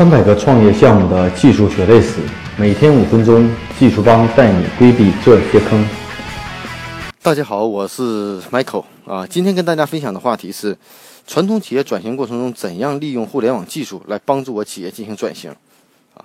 [0.00, 2.20] 三百个创业项目的技术血泪史，
[2.56, 5.86] 每天五分钟，技术帮带你规避这些坑。
[7.20, 10.74] 大家好，我是 Michael 啊，今天跟大家分享的话题是：
[11.26, 15.54] 传统企业转型过程中，怎样利用互联网技术来帮助我企业进行转型？
[16.14, 16.24] 啊，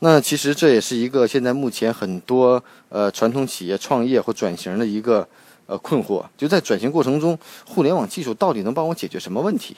[0.00, 5.26] 那其实这也是一个现在目前很多呃传统企业创业或转型的一个
[5.64, 9.74] 呃困惑，就在转型过程中，互联网技术到底能帮我解决什么问题？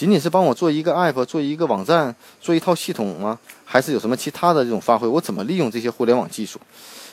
[0.00, 3.38] 仅仅是帮我做一个 app、做一个网站、做一套系统吗？
[3.66, 5.06] 还是有什么其他的这种发挥？
[5.06, 6.58] 我怎么利用这些互联网技术？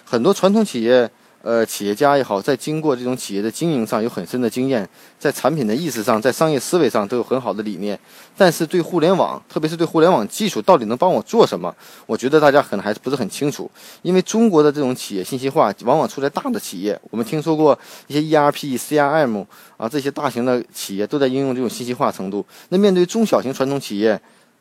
[0.06, 1.12] 很多传统企业。
[1.44, 4.88] 呃，企业家也好，在经过这种企业的经营上有很深的经验，
[5.18, 7.98] 在产品的意识上，在商业思维上都有很好的理念，
[8.36, 11.74] 但是对互联网，特别是对互联网技术到底能帮我做什么，
[12.06, 13.70] 我觉得大家可能还是不是很清楚。
[14.02, 17.78] 因为中国的这种企业信息化往往出在大的企业，我们听说过
[18.08, 19.46] 一些 ERP、CRM
[19.78, 22.46] 啊这些大型的企业都在应用这种信息化程度。
[22.70, 24.20] 那面对中小型传统企业，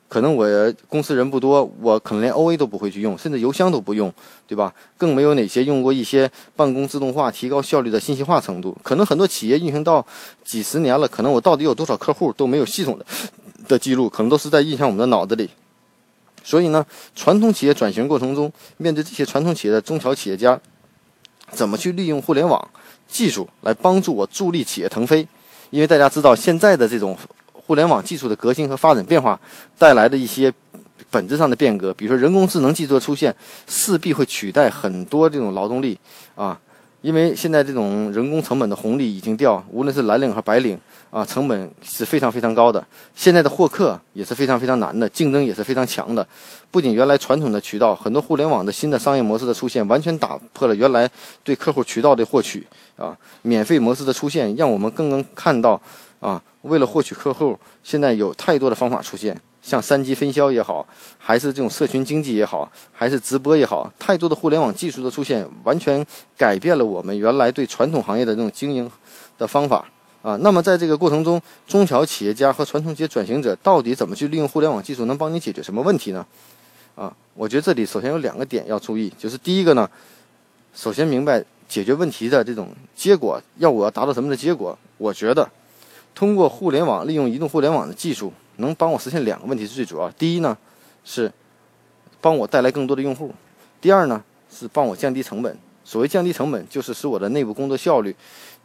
[0.09, 4.13] 可能我公司人不多，我可能连 OA 都不会去用，甚至邮箱都不用，
[4.47, 4.73] 对吧？
[4.97, 8.77] 更没有哪些用过一些办公自动化、提高效率的信息化程度。
[8.85, 10.07] 可能很多企业运行到
[10.45, 13.05] 几十年了，可能我到底有多少客户都没有系统的
[13.67, 15.51] 的记录，可能都是在印象我们的脑子里。
[16.45, 20.59] 所以呢，传统企业转型过程中，面对这些传统企业的中小企业家，
[21.51, 22.69] 怎么去利用互联网
[23.09, 25.27] 技术来帮助我助力企业腾飞？
[25.71, 27.19] 因为大家知道现在的这种。
[27.67, 29.39] 互联网技术的革新和发展变化
[29.77, 30.53] 带来的一些
[31.11, 33.35] 本质上的变革，比如说人工智能技术的出现，
[33.67, 35.99] 势必会取代很多这种劳动力
[36.37, 36.59] 啊，
[37.03, 40.79] 因为现在这种人工成本的红利已经掉，无论是蓝领和白领
[41.11, 42.85] 啊，成本是非常非常高的。
[43.15, 46.27] 现在的获客也是非常非常难的，竞争也是非常强的。
[46.71, 51.09] 不仅原来传统的渠道，很多互联网的新的商业模式的出现，完全打破了原来
[51.43, 55.81] 对客户渠道的获取啊，免费模式的出现，让我们更能看到。
[56.21, 60.87] 啊，为了获取客户，现在有太多的方法出现，像三级分销也好，
[61.19, 66.05] 还是这种社群经济也好，还是直播也好，太多的互联网技术的出现，完全
[66.37, 68.91] 改变了我们原来对传统行业的这种经营
[69.37, 69.85] 的方法
[70.23, 70.37] 啊。
[70.41, 76.27] 那么在这个过程中，中小企业家和传统企业转型者到底怎么去利用互联网技术，能帮你解决什么问题呢？
[76.95, 79.89] 啊，我觉得这里首先有两个点要注意，就是第一个呢，
[80.75, 85.47] 首先明白解决问题的这种结果，要我要达到什么的结果，我觉得。
[86.17, 90.11] 通过互联网，利用移动互联网的技术，能帮我实现两个问题是最主要。
[90.13, 90.57] 第一呢，
[91.05, 91.31] 是
[92.23, 93.29] 帮我带来更多的用户；
[93.83, 95.57] 第二呢，是帮我降低成本。
[95.85, 98.17] 所谓降低成本，就是使我的内部工作效率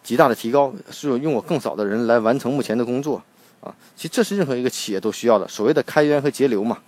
[0.01, 3.21] 极大的提高，是用我更少的人来完成目前的工作。
[3.59, 6.79] 啊，其实这是任何一个企业都需要的，所谓的开源和节流嘛。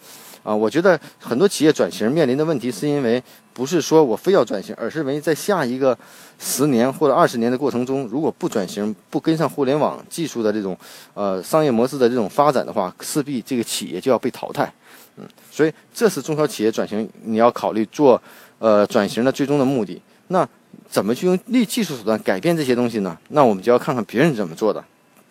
[0.43, 3.23] 啊，我觉得很多企业转型面临的问题，是因为
[3.53, 5.97] 不是说我非要转型，而是因为在下一个
[6.37, 10.77] 十年或者二十年的过程中，如果不转型，不跟上互联网技术的这种
[11.13, 14.71] 呃商业模式的这种发展的话，势必这个企业就要被淘汰。
[15.15, 18.21] 嗯，所以这是中小企业转型你要考虑做
[18.59, 20.01] 呃转型的最终的目的。
[20.27, 20.47] 那
[20.89, 23.17] 怎么去用力技术手段改变这些东西呢？
[23.29, 24.83] 那我们就要看看别人怎么做的。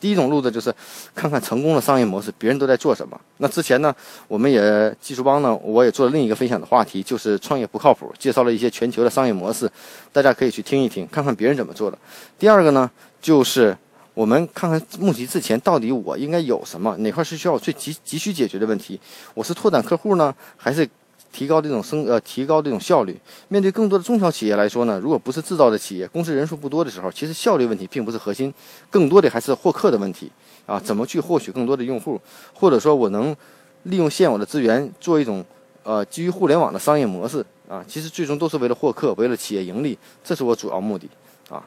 [0.03, 0.75] 第一种路子就是
[1.15, 3.19] 看看成功的商业模式，别人都在做什么。
[3.37, 3.95] 那之前呢，
[4.27, 9.71] 我们也技术帮呢，我也做了另一个分享的话题，就是创业不靠谱，介绍了一些全球的商业模式，
[10.11, 11.97] 大家可以去听一听，看看别人怎么做的。
[12.37, 13.79] 第二个呢，就是
[14.15, 18.99] 我们看看募集之前到底我应该有什么，哪块是需要最急急需解决的问题，
[19.35, 20.89] 我是拓展客户呢，还是？
[21.33, 23.19] 提高这种生呃，提高这种效率。
[23.49, 28.53] 面对更多的中小企业来说呢，如果不是制造的企业，公司人数不多的时候，其实效率问题并不是核心，
[28.91, 30.31] 更多的还是获客的问题
[30.67, 30.79] 啊。
[30.79, 32.21] 怎么去获取更多的用户，
[32.55, 33.35] 或者说我能
[33.85, 35.45] 利用现有的资源做一种
[35.83, 37.85] 呃基于互联网的商业模式啊？
[37.89, 41.09] 其实最终都是为了获客，为了企业盈利，这是我主要目的
[41.49, 41.65] 啊。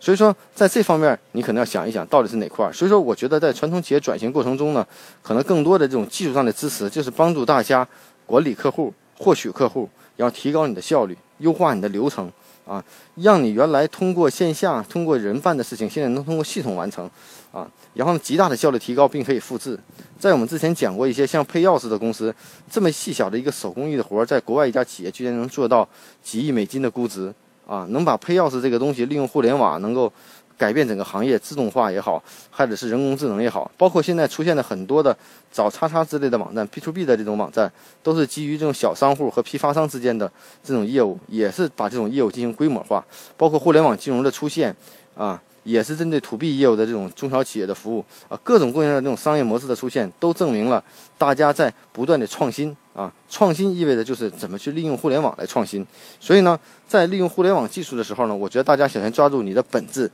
[0.00, 2.70] 所以说，在这方面你可能要想一想，到底是哪块儿。
[2.70, 4.86] 所以说，我觉得在传统企业转型过程中呢，
[5.22, 7.88] 可能更多的这种技术上的支持，就是帮助大家
[8.26, 8.92] 管理客户。
[9.24, 12.30] 获取客户，然后提高你的效率，优化你的流程
[12.66, 17.10] 啊，让你原来通过线下、通过人办的事情，现在能通过系统完成
[17.50, 19.78] 啊，然后极大的效率提高，并可以复制。
[20.18, 22.34] 在我们之前讲过一些像配钥匙的公司，
[22.70, 25.88] 这么细小的一个手工艺的活儿，在国外一家企业居然能做到
[26.22, 27.32] 几亿美金的估值
[27.66, 30.12] 啊，能把配钥匙这个东西利用互联网能够。
[30.56, 35.16] 改变整个行业，自动化也好，或者是人工智能也好，包括现在出现的很多的
[35.52, 37.70] 找叉叉之类的网站，B to B 的这种网站，
[38.02, 40.30] 都是基于这种小商户和批发商之间的
[40.62, 43.04] 这种业务，也是把这种业务进行规模化。
[43.36, 44.74] 包括互联网金融的出现，
[45.16, 50.82] 啊，也是针对 To B 业务的这种中小企业的服务啊，各种各样的这种商业模式的出现，都证明了
[51.18, 53.12] 大家在不断的创新啊。
[53.28, 55.84] 创新意味着就是怎么去利用互联网来创新。
[56.20, 60.10] 所以呢，在利用互联网技术的时候呢，我觉得大家首先抓住你的本质。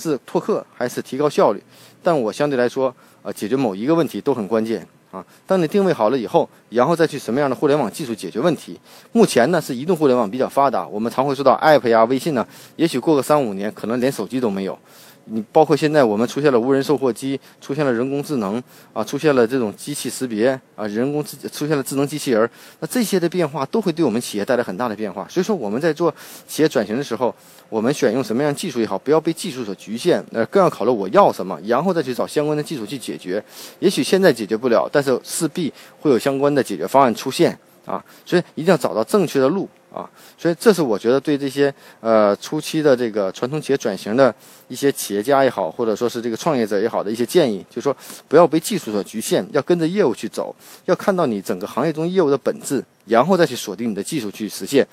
[0.00, 1.62] 是拓客还是提高效率？
[2.02, 5.22] 但我相对来说，呃，解决某一个问题都很关键啊。
[5.46, 8.80] 当你定位好了以后，然后再去什么样的互联网技术解决问题。
[9.12, 14.78] 目前呢是移动互联网比较发达，我们常会说到 App 呀、微信呢，也许过个三五年，可能连手机都没有。
[15.26, 18.62] 你包括现在我们出现了无人售货机，出现了人工智能
[18.92, 22.50] 啊，出现了这种机器识别啊，人工智出现了智能机器人，
[22.80, 25.26] 那这些的变化都会对我们企业带来很大的变化。
[25.28, 26.12] 所以说我们在做
[26.48, 27.34] 企业转型的时候，
[27.68, 33.42] 我们选用什么样技术也好，不要被技术所局限，呃，更要考虑我要什么，然后再去找相关的技术去解决。
[33.78, 39.68] 也许现在解决不了，但是势必会有相关的解决方案出现啊，所以一定要找到正确的路。
[39.92, 40.08] 啊，
[40.38, 44.32] 所以这是我觉得对这些呃初期的这个传统企业转型的
[44.68, 47.96] 一些企业家也好，或者说是这个创业者也好的一些建议，就是说
[48.28, 50.54] 不要被技术所局限，要跟着业务去走，
[50.84, 54.86] 要看到你整个行业中业务的本质，然后再去锁定你的技术去实现。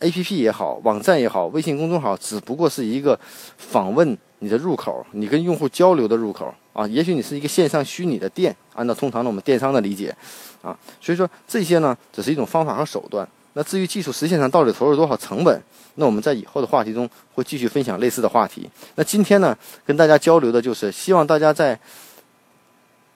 [0.00, 3.18] A P P 也好，网站也好，微信公众号只不过是一个
[3.56, 6.86] 访问你的入口，你跟用户交流的入口啊。
[6.88, 10.14] 也许你是一个线上虚拟的店，按照通常的我们电商的理解
[10.60, 13.26] 啊，所以说这些呢只是一种方法和手段。
[13.54, 15.62] 那至于技术实现上到底投入多少成本，
[15.94, 18.68] 那我们在以后的话题中会继续分享类似的话题。
[18.96, 19.56] 那今天呢，
[19.86, 21.78] 跟大家交流的就是希望大家在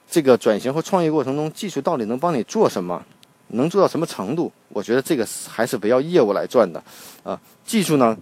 [0.09, 3.03] 这个转型和创业过程中，技术到底能帮你做什么，
[3.49, 4.51] 能做到什么程度？
[4.69, 6.81] 我觉得这个还是围绕业务来转的
[7.23, 7.39] 啊。
[7.65, 8.17] 技术呢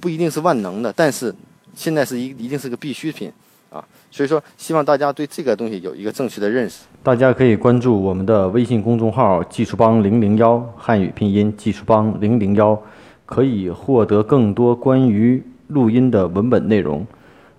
[0.00, 1.34] 不一定是万能的，但是
[1.74, 3.32] 现在是一一定是个必需品。
[3.70, 6.84] 啊，所以说希望大家对这个东西有一个正确的认识。
[7.02, 12.80] 大家可以关注我们的微信公众号“技术帮零零幺”汉语拼音“技术帮零零幺”，
[13.26, 17.06] 可以获得更多关于录音的文本内容。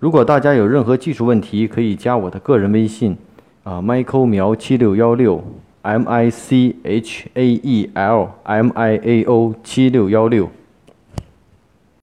[0.00, 3.16] 如果大家有任何技术问题，可以加我的个人微信
[3.62, 5.44] 啊，Michael 苗七六幺六
[5.82, 10.50] ，M I C H A E L M I A O 七六幺六。